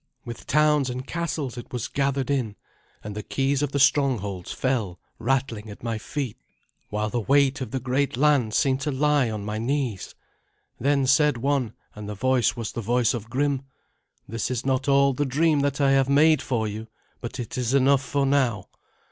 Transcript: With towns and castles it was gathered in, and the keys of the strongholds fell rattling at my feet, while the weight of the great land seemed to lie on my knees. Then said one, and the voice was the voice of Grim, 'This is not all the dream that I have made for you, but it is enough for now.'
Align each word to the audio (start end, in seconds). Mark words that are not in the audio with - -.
With 0.25 0.47
towns 0.47 0.89
and 0.89 1.05
castles 1.05 1.59
it 1.59 1.71
was 1.71 1.87
gathered 1.87 2.31
in, 2.31 2.55
and 3.03 3.13
the 3.13 3.21
keys 3.21 3.61
of 3.61 3.71
the 3.71 3.77
strongholds 3.77 4.51
fell 4.51 4.99
rattling 5.19 5.69
at 5.69 5.83
my 5.83 5.99
feet, 5.99 6.37
while 6.89 7.09
the 7.11 7.21
weight 7.21 7.61
of 7.61 7.69
the 7.69 7.79
great 7.79 8.17
land 8.17 8.55
seemed 8.55 8.81
to 8.81 8.89
lie 8.91 9.29
on 9.29 9.45
my 9.45 9.59
knees. 9.59 10.15
Then 10.79 11.05
said 11.05 11.37
one, 11.37 11.73
and 11.93 12.09
the 12.09 12.15
voice 12.15 12.55
was 12.55 12.71
the 12.71 12.81
voice 12.81 13.13
of 13.13 13.29
Grim, 13.29 13.61
'This 14.27 14.49
is 14.49 14.65
not 14.65 14.87
all 14.87 15.13
the 15.13 15.23
dream 15.23 15.59
that 15.59 15.79
I 15.79 15.91
have 15.91 16.09
made 16.09 16.41
for 16.41 16.67
you, 16.67 16.87
but 17.19 17.39
it 17.39 17.55
is 17.55 17.75
enough 17.75 18.01
for 18.01 18.25
now.' 18.25 18.69